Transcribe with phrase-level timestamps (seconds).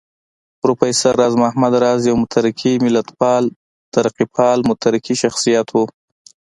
[0.61, 3.43] پروفېسر راز محمد راز يو مترقي ملتپال،
[3.93, 5.77] ترقيپال مترقي شخصيت و